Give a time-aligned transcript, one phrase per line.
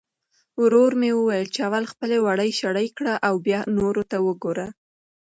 [0.61, 4.67] ورور مې وویل چې اول خپلې وړۍ شړۍ کړه او بیا نورو ته وګوره.